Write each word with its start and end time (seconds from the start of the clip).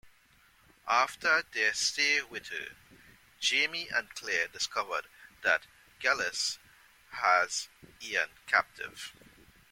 After 0.87 1.43
their 1.51 1.75
stay 1.75 2.23
with 2.23 2.47
her, 2.47 2.69
Jamie 3.39 3.87
and 3.89 4.09
Claire 4.15 4.47
discover 4.47 5.01
that 5.43 5.67
Geillis 5.99 6.57
has 7.11 7.67
Ian 8.01 8.31
captive. 8.47 9.13